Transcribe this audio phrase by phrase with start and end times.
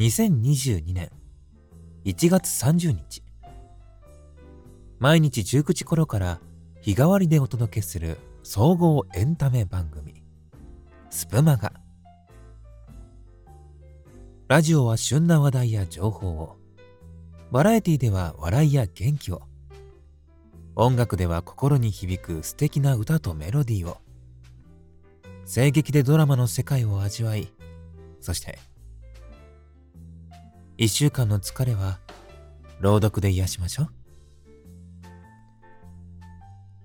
[0.00, 1.10] 2022年
[2.06, 3.22] 1月30日
[4.98, 6.40] 毎日19時頃から
[6.80, 10.22] 日替わりでお届けする総合エンタメ番組。
[11.10, 11.74] スプマガ。
[14.48, 16.56] ラジオは旬な話題や情報を。
[17.52, 19.42] バラエティでは笑いや元気を。
[20.76, 23.98] 音楽では心に響く素敵な歌とメロディーを。
[25.44, 27.52] 声劇でドラマの世界を味わい
[28.20, 28.58] そして
[30.80, 31.98] 一週間の疲れは
[32.80, 33.88] 朗読で癒しましょう。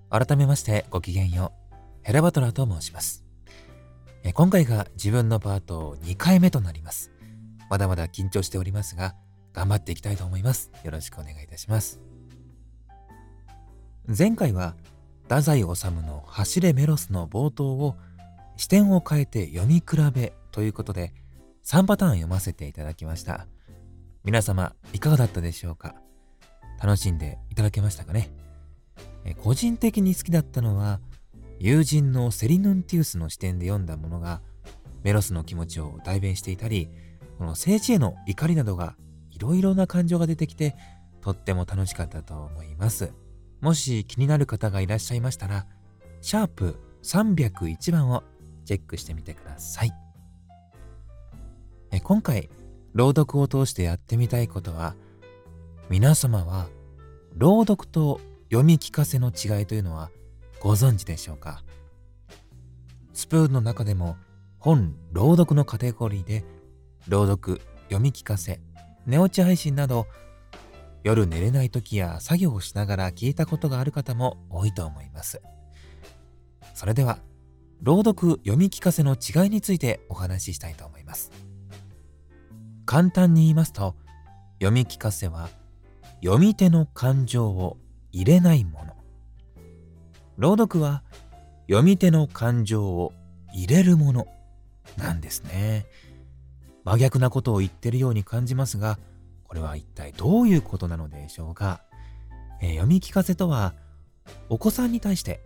[0.10, 3.24] 改めましてごきげんようヘラバトラーと申します。
[4.34, 7.10] 今回が自分のパート2回目となります。
[7.70, 9.16] まだまだ緊張しておりますが
[9.54, 10.72] 頑張っていきたいと思います。
[10.84, 12.02] よろしくお願いいたします。
[14.06, 14.76] 前回は
[15.24, 15.68] 太宰治
[16.02, 17.96] の「走れメロス」の冒頭を
[18.58, 21.14] 視点を変えて読み比べということで
[21.64, 23.48] 3パターン読ませていただきました。
[24.26, 25.94] 皆様いかがだったでしょうか？
[26.82, 28.32] 楽しんでいただけましたかね？
[29.44, 31.00] 個人的に好きだったのは
[31.60, 34.42] 友人のセリヌンティウスの視点で読んだものが
[35.04, 36.90] メロスの気持ちを代弁していたり
[37.38, 38.96] この政治への怒りなどが
[39.32, 40.76] いろいろな感情が出てきて
[41.22, 43.14] とっても楽しかったと思います。
[43.62, 45.66] もし気になる方がいらっしゃいましたら
[46.22, 48.24] シャープ301番を
[48.66, 49.92] チェックしてみてください。
[51.92, 52.50] え今回
[52.96, 54.96] 朗読を通してやってみたいことは
[55.90, 56.70] 皆様は
[57.34, 60.12] 朗読と読み聞かせの違いというのは
[60.62, 61.62] ご存知でしょうか？
[63.12, 64.16] スプーンの中でも
[64.60, 66.46] 本朗読のカテゴリーで
[67.10, 68.62] 朗読読み聞かせ
[69.06, 70.08] 寝落ち配信など
[71.04, 75.42] 夜寝れない時や作業をしながら聞いたことがある方も多いと思います。
[76.74, 77.20] それでは
[77.82, 81.34] 朗読読み聞かせの違いについてお話ししたいと思います。
[82.86, 83.96] 簡単に言いますと
[84.60, 85.50] 読み聞かせは
[86.24, 87.78] 読み手の感情を
[88.12, 88.94] 入れないもの。
[90.38, 91.04] 朗読は
[91.68, 93.14] 読み手の感情を
[93.54, 94.28] 入れるもの
[94.98, 95.86] なんですね。
[96.84, 99.00] 真逆なことを言ってるように感じますが
[99.44, 101.82] これは一体どういうことなのでしょうか、
[102.62, 103.74] えー、読み聞かせとは
[104.50, 105.42] お子さんに対して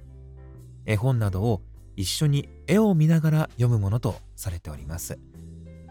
[0.85, 1.61] 絵本などを
[1.95, 5.17] 一緒に絵を見ながら読むものとされております。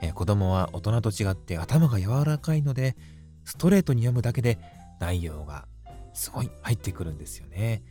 [0.00, 2.96] えー、子供は大人と違って頭が柔らかいので
[3.44, 4.58] ストレートに読むだけで
[5.00, 5.66] 内容が
[6.12, 7.82] すごい入ってくるんですよね。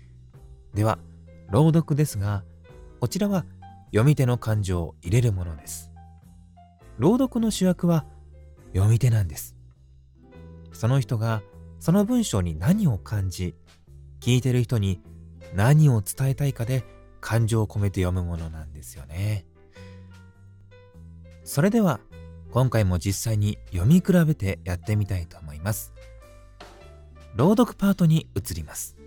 [0.74, 1.00] では
[1.50, 2.44] 朗読ですが
[3.00, 3.46] こちらは
[3.88, 5.92] 読み手の感情を入れるものです。
[6.98, 8.06] 朗読の主役は
[8.74, 9.56] 読み手なんです。
[10.74, 11.42] その人が
[11.80, 13.56] その文章に何を感じ
[14.20, 15.02] 聞いてる人に
[15.54, 16.84] 何を伝えたいかで
[17.22, 19.46] 感情を込めて読むものなんですよね。
[21.48, 22.02] それでは
[22.52, 25.94] 今回も実際に読み比べてやってみたいと思います。
[27.38, 28.98] 朗読パートに移ります。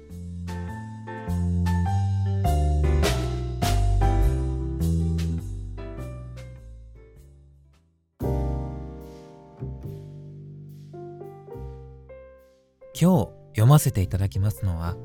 [12.98, 14.96] 今日読ませていただきますのは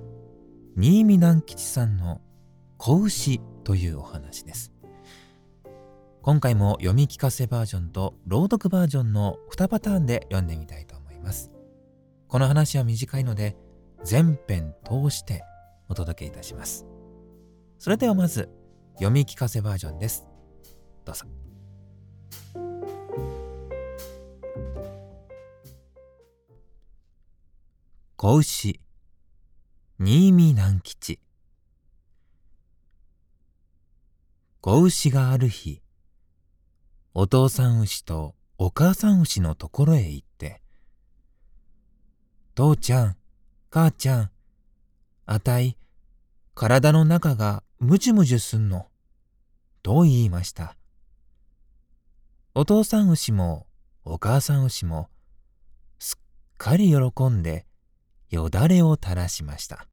[0.78, 2.22] 新見南吉さんの
[2.79, 4.75] 「子牛」というお話です。
[6.25, 11.52] 今回も読み聞かせバージョンと朗読バージョンの2パターンで読んでみたいと思います。
[12.28, 13.56] この話は短いので
[14.03, 15.44] 全編通して
[15.88, 16.88] お届けいたします。
[17.78, 18.50] それではまず
[18.96, 20.25] 読み聞かせバージョンです。
[21.06, 21.28] どうぞ。
[28.16, 28.80] 子牛
[30.00, 31.19] 新見南吉
[34.62, 35.84] 子牛がある日
[37.18, 40.62] お父さん牛とお母さん牛のところへ行って、
[42.56, 43.18] 父ちゃん、
[43.70, 44.31] 母ちゃん、
[45.26, 45.78] あたい、
[46.56, 48.88] 体の中がむじゅむじゅすんの、
[49.81, 50.76] と言いました。
[52.53, 53.66] お父さん牛も
[54.03, 55.08] お母さん牛も
[56.00, 56.23] すっ
[56.58, 57.66] かり喜んで
[58.29, 59.88] よだれを垂らしました。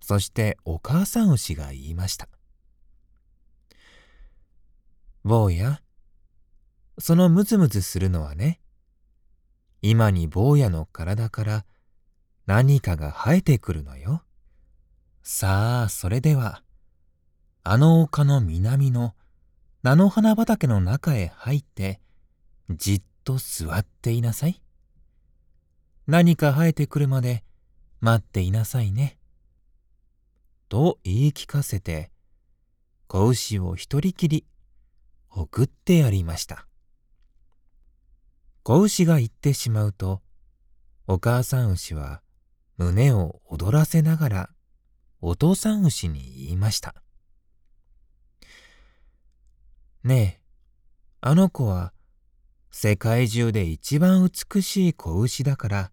[0.00, 2.28] そしてお母さん牛が言いました。
[5.24, 5.80] 坊や、
[6.98, 8.60] そのムズムズするのはね、
[9.82, 11.64] 今に坊やの体から
[12.46, 14.22] 何かが生えてくるのよ。
[15.22, 16.62] さあ、それでは、
[17.62, 19.14] あの丘の南の
[19.82, 22.00] 菜の花畑の中へ入って、
[22.70, 24.60] じっと座っていなさい。
[26.06, 27.44] 何か生えてくるまで
[28.00, 29.18] 待っていなさいね。
[30.68, 32.10] と言い聞かせて、
[33.06, 34.44] 子牛を一人きり
[35.40, 36.66] 送ってやりました。
[38.64, 40.20] 子牛が行ってしまうと、
[41.06, 42.22] お母さん牛は
[42.76, 44.50] 胸を躍らせながら
[45.20, 46.94] お父さん牛に言いました。
[50.02, 50.40] ねえ、
[51.20, 51.92] あの子は
[52.70, 55.92] 世界中で一番美しい子牛だから、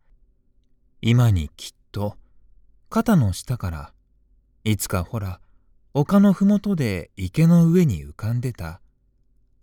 [1.02, 2.18] 今にきっと
[2.90, 3.94] 肩の下から
[4.64, 5.40] いつかほら
[5.94, 8.82] 丘のふもとで池の上に浮かんでた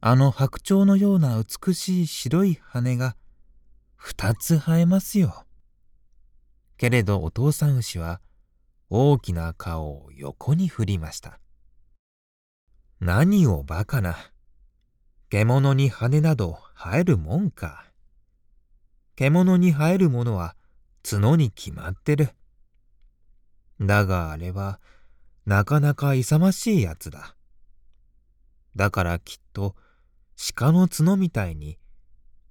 [0.05, 3.15] あの白鳥のような美しい白い羽が
[3.95, 5.47] 二つ生えますよ。
[6.77, 8.21] けれどお父さん牛は
[8.91, 11.39] 大きな顔を横に振りました。
[12.99, 14.17] 何をバカな。
[15.31, 17.85] 獣に羽など生えるもんか。
[19.15, 20.57] 獣に生えるものは
[21.09, 22.31] 角に決まってる。
[23.81, 24.81] だがあれは
[25.47, 27.37] なかなか勇ましいやつだ。
[28.75, 29.77] だからきっと
[30.45, 31.79] 鹿の角みたいに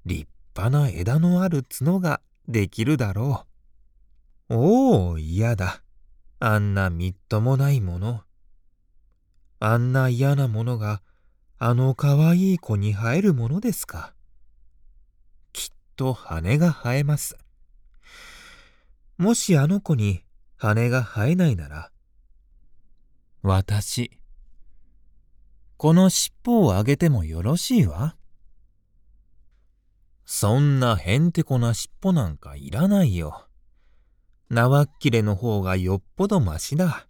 [0.06, 3.46] 立派な枝のある角ができるだろ
[4.50, 4.56] う。
[4.56, 5.84] おお、嫌だ。
[6.40, 8.22] あんなみっともないもの。
[9.60, 11.02] あんな嫌なものが
[11.60, 14.14] あのかわいい子に生えるものですか。
[15.52, 17.38] きっと羽が生えます。
[19.18, 20.24] もしあの子に
[20.56, 21.92] 羽が生えないなら、
[23.44, 24.21] 私、
[25.81, 28.16] この尻尾をあげてもよろしいわ？
[30.28, 33.48] そんなへんてこな尻尾なんかいらないよ。
[34.51, 37.07] 縄っきれの方がよっぽどましだ。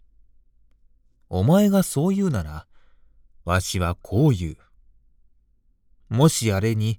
[1.28, 2.66] お前がそう言うなら、
[3.44, 4.56] わしはこう言う。
[6.08, 6.98] もしあれに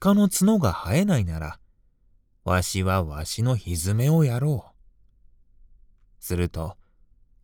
[0.00, 1.60] 鹿の角が生えないなら、
[2.44, 6.22] わしはわしのひずめをやろう。
[6.22, 6.76] すると、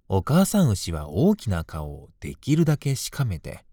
[0.08, 3.64] お母さん牛は大きな顔をできるだけしかめて、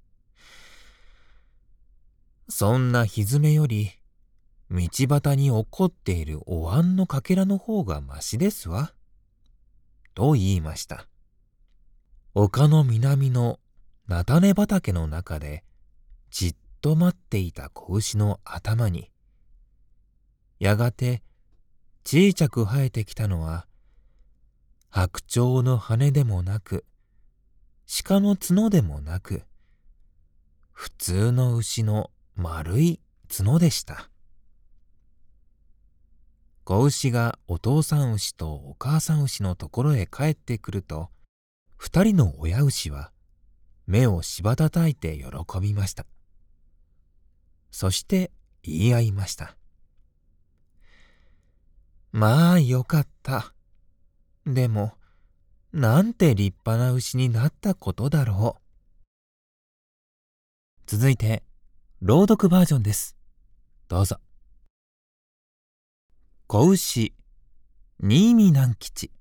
[2.49, 3.91] そんなひずめより、
[4.71, 8.93] 道端に起こっているお椀のかけらの方がましですわ。
[10.15, 11.07] と言いました。
[12.33, 13.59] 丘の南の
[14.07, 15.63] 菜種畑の中で、
[16.31, 19.11] じっと待っていた子牛の頭に、
[20.59, 21.21] やがて
[22.05, 23.67] 小さく生えてきたのは、
[24.95, 26.85] 白鳥の羽でもなく、
[28.05, 29.41] 鹿の角でもなく、
[30.71, 34.11] 普通の牛の丸い角でした。
[36.63, 41.09] 子牛がお父さん牛とお母さん牛のところへ帰ってくると、
[41.75, 43.11] 二人の親牛は
[43.87, 46.05] 目をしばたたいて喜びました。
[47.71, 48.29] そして
[48.61, 49.57] 言い合いました。
[52.11, 53.55] まあよかった。
[54.45, 54.93] でも、
[55.71, 58.63] なんて立派な牛になったことだろう。
[60.85, 61.43] 続いて、
[62.01, 63.15] 朗読バージョンです。
[63.87, 64.17] どうぞ。
[66.47, 67.13] 子牛、
[67.99, 69.11] 新見南吉。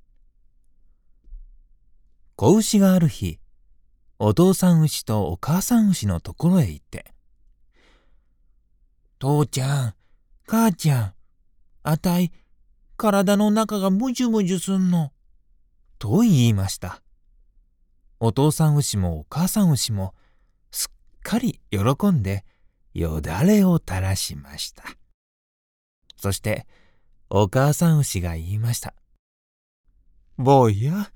[2.35, 3.39] 子牛がある日、
[4.19, 7.15] お父さん牛とお母さん牛のところへ行って、
[9.21, 9.95] 父ちゃん、
[10.49, 11.15] 母ちゃん、
[11.85, 12.33] あたい、
[13.03, 15.11] 体の中がむじゅむじゅすんの。
[15.99, 17.03] と言いました。
[18.21, 20.15] お父さん牛もお母さん牛も
[20.71, 22.45] すっかり喜んで
[22.95, 24.85] よだれを垂らしました。
[26.17, 26.69] そして
[27.29, 28.95] お母さん牛が言いました。
[30.39, 31.11] 坊や、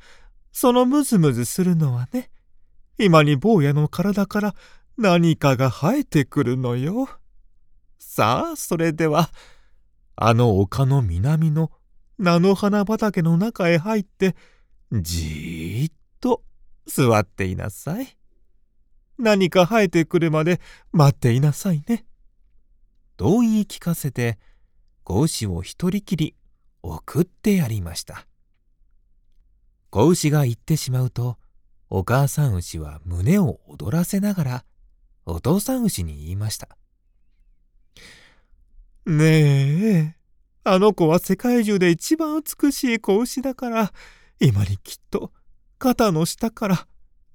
[0.50, 2.30] そのムズムズするのはね、
[2.98, 4.54] 今に坊やの体から
[4.98, 7.08] 何かが生えてくるのよ。
[8.00, 9.30] さあ、それでは、
[10.16, 11.70] あの丘の南の
[12.18, 14.34] 菜の花畑の中へ入って、
[14.90, 16.42] じーっと
[16.86, 18.16] 座っていなさい。
[19.18, 20.60] 何か生えてくるまで
[20.92, 22.06] 待っていなさいね。
[23.18, 24.38] と言い聞かせて、
[25.04, 26.34] 子牛を一人きり
[26.82, 28.26] 送ってやりました。
[29.90, 31.38] 子牛が行ってしまうと、
[31.88, 34.64] お母さん牛は胸を躍らせながら、
[35.26, 36.68] お父さん牛に言いました。
[39.06, 40.16] ねえ、
[40.64, 43.92] あの子は世界中で一番美しい子牛だから、
[44.40, 45.30] 今にきっと
[45.78, 46.74] 肩の下から、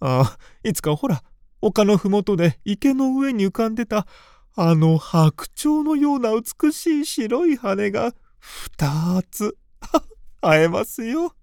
[0.02, 1.24] ああ、いつかほら、
[1.62, 4.06] 丘のふもとで池の上に浮かんでた、
[4.54, 9.58] あの白鳥のような美しい白い羽が二つ
[10.44, 11.34] 生えますよ。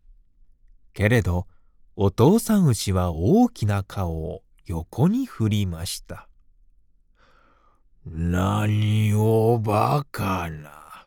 [0.93, 1.47] けれど、
[1.97, 6.28] お父さん牛は大きな顔を横に振りました。
[8.11, 11.07] 何をバカな。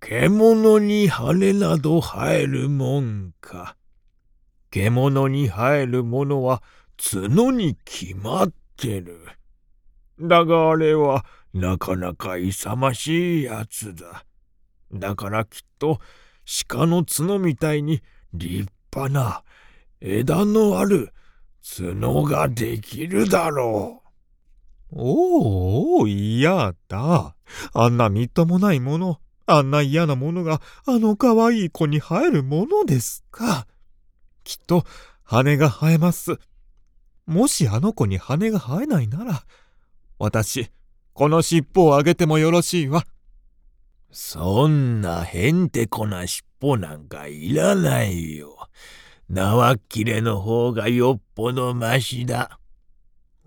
[0.00, 3.76] 獣に羽など生えるもんか。
[4.70, 6.62] 獣に生えるものは
[6.96, 9.18] 角に決まってる。
[10.20, 14.24] だがあれはなかなか勇ましいやつだ。
[14.92, 15.98] だからきっと
[16.66, 19.42] 鹿の角みたいに立派な
[20.00, 21.12] 枝のある
[21.62, 24.07] 角ができるだろう。
[24.90, 27.34] おお、嫌だ。
[27.72, 33.66] あんなみっともないもの、あんな嫌なものがあの可愛い子に生えるものですか。
[34.44, 34.84] きっと
[35.22, 36.38] 羽が生えます。
[37.26, 39.44] もしあの子に羽が生えないなら、
[40.18, 40.70] 私、
[41.12, 43.04] この尻尾をあげてもよろしいわ。
[44.10, 48.56] そんなへんてこな尻尾なんかいらないよ。
[49.28, 52.58] 縄切れの方がよっぽどましだ。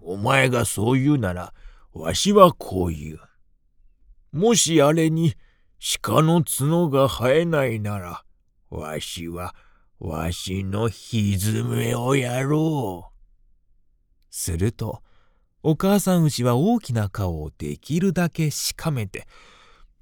[0.01, 1.53] お前がそう言うなら、
[1.93, 3.19] わしはこう言う。
[4.31, 5.35] もしあれに
[6.01, 8.23] 鹿の角が生えないなら、
[8.69, 9.55] わしは
[9.99, 13.21] わしのひずめをやろう。
[14.29, 15.03] すると、
[15.63, 19.27] お母さん牛は大きな顔をできるだけしかめて、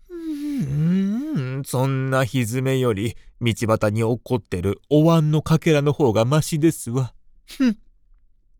[0.10, 7.14] うーん、そんなひずめより道端に落っこってるお椀のかけらの方がましですわ。
[7.46, 7.78] ふん。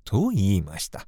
[0.04, 1.08] と言いました。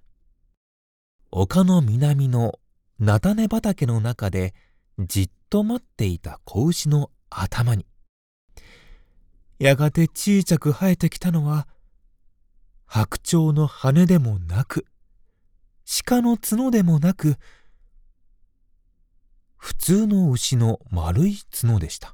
[1.34, 2.60] 丘の南の
[3.00, 4.54] 菜種畑の中で
[5.00, 7.86] じっと待っていた子牛の頭に、
[9.58, 11.70] やがて小さく生えてきたのは、
[12.86, 14.86] 白鳥の羽でもなく、
[16.06, 17.38] 鹿の角でもなく、
[19.56, 22.14] 普通の牛の丸い角でした。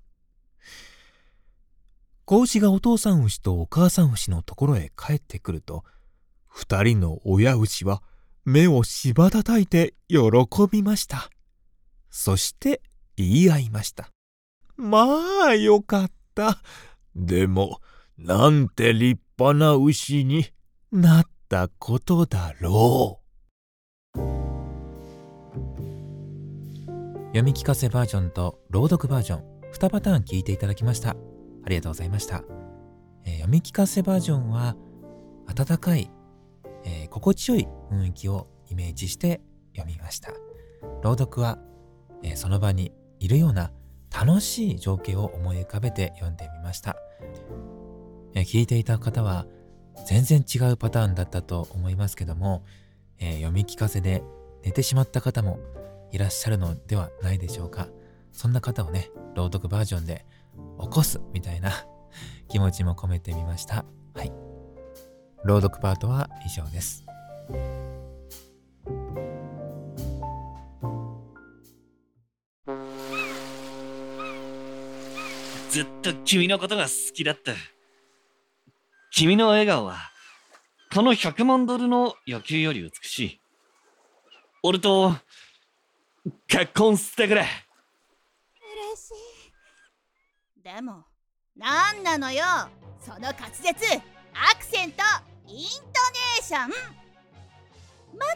[2.26, 5.84] 子牛がお父さん牛とお母さん牛のところへ帰ってくると、
[6.46, 8.04] 二人の親牛は
[8.50, 10.18] 目をしばたたいて喜
[10.72, 11.30] びました。
[12.10, 12.82] そして
[13.18, 14.10] 言い合いました。
[14.78, 16.62] まあよかった。
[17.14, 17.82] でも、
[18.18, 20.46] なんて立派な牛に
[20.94, 23.20] なったことだろ
[24.16, 24.20] う。
[27.32, 31.10] 読み聞かせバージョンと朗読バージョン2パターン聞いていただきました。
[31.10, 31.16] あ
[31.68, 32.46] りがとうございました。
[33.26, 34.78] えー、読み聞かせバージョンは
[35.48, 36.10] 温かい、
[36.88, 39.42] えー、心地よい雰囲気をイメージして
[39.76, 40.32] 読みました。
[41.04, 41.60] 朗読は、
[42.24, 43.72] えー、その場にいるような
[44.10, 46.96] 楽しい情景を思い浮かべて読んでみました。
[48.34, 49.48] え聞いていた方は
[50.06, 52.64] 全然違うパターンだったと思いますけども、
[53.20, 54.24] え、読み聞かせで
[54.64, 55.60] 寝てしまった方も
[56.12, 57.88] いらっしゃるのではないでしょうか。
[58.32, 60.26] そんな方をね、朗読バージョンで
[60.80, 61.72] 起こすみたいな
[62.48, 63.86] 気持ちも込めてみました。
[64.14, 64.47] はい。
[65.44, 67.06] 朗読パートは以上です。
[75.70, 77.54] ずっと君のことが好きだった。
[79.12, 79.98] 君の笑顔は、
[80.94, 83.42] この100万ドルの野球より美しい。
[84.64, 85.16] 俺と、
[86.48, 87.42] 結婚してくれ。
[87.42, 87.48] 嬉
[89.02, 89.12] し
[90.60, 90.64] い。
[90.64, 91.06] でも、
[91.56, 92.44] なんなのよ、
[93.00, 94.02] その滑舌、
[94.40, 95.02] アクセント、
[95.48, 96.70] イントネーション。
[98.18, 98.30] まっ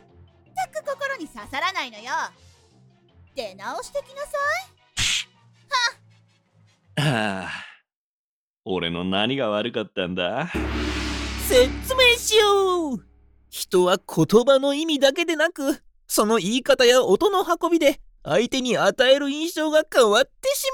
[0.55, 2.12] たく心に刺さらないのよ。
[3.36, 4.29] 出直してきなさ
[6.98, 7.03] い。
[7.03, 7.12] は。
[7.41, 7.50] はあ。
[8.65, 10.51] 俺の何が悪かったんだ？
[11.48, 13.05] 説明しよう
[13.50, 20.65] 人は言葉の意味だけでなく、その言い方や音の運びで相手に与える印象が変わってし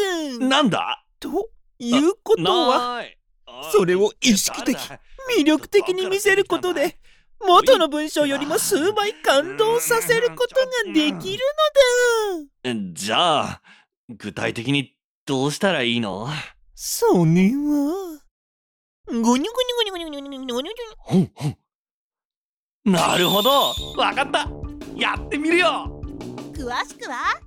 [0.00, 0.56] まうのだ。
[0.56, 1.04] なんだ？
[1.20, 3.04] ということは、
[3.72, 4.76] それを意識的、
[5.38, 6.98] 魅力的に見せることで、
[7.40, 10.54] 元の文章よりも数倍感動させること
[10.86, 11.44] ができる
[12.64, 12.92] のだ。
[12.92, 13.62] じゃあ、
[14.08, 14.94] 具体的に
[15.26, 16.28] どうしたらいいの？
[16.74, 18.20] それは、
[19.06, 21.56] ごにょごにょごにょごにょごにょごにょごにょほんほん。
[22.84, 24.48] なるほどわかった
[24.96, 26.02] やってみるよ
[26.52, 27.40] 詳しくは、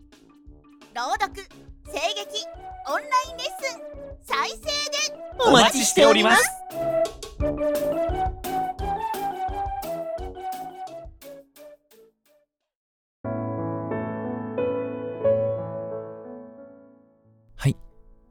[0.93, 1.43] 朗読、
[1.85, 2.45] 声劇、
[2.87, 3.79] オンラインレッスン、
[4.25, 6.65] 再生でお待ちしております。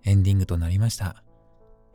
[0.07, 1.25] エンディングとなりました。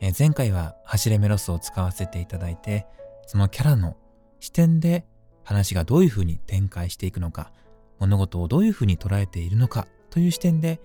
[0.01, 2.87] え前回は走れメロスを使わせていただいて、
[3.27, 3.95] そのキャラの
[4.39, 5.05] 視点で
[5.43, 7.51] 話がどういう風に展開していくのか、
[7.99, 10.81] 物事をどういう風に捉えているのかという視点で、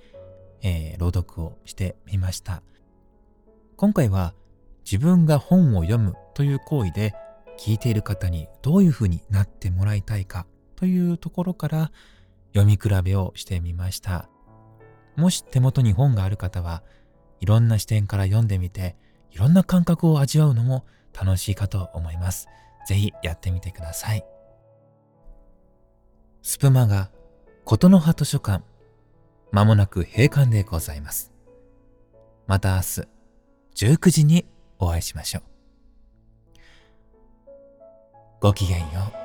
[0.63, 2.63] えー、朗読をしてみました。
[3.77, 4.35] 今回は
[4.85, 7.15] 自分が本を読むという行為で
[7.59, 11.93] 聞いている方にどういう風になってもらいたいかというところから
[12.55, 14.29] 読み比べをしてみました。
[15.17, 16.83] もし手元に本がある方は
[17.41, 18.97] いろんな視点から読んでみて、
[19.31, 22.49] いろんな感覚を味わうのも楽しいかと思います。
[22.87, 24.25] ぜひやってみてください。
[26.43, 27.11] スプマガ
[27.65, 28.65] 琴の葉図書館、
[29.51, 31.33] まもなく閉館でございます。
[32.47, 33.14] また明日、
[33.75, 34.47] 19時に
[34.79, 35.43] お会いしましょう。
[38.41, 38.87] ごきげんよ
[39.21, 39.24] う。